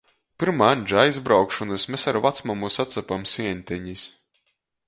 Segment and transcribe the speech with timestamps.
[0.43, 4.09] Pyrma Aņža aizbraukšonys mes ar vacmamu sacapam sieņtenis.